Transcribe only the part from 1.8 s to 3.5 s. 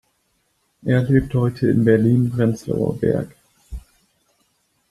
Berlin-Prenzlauer Berg.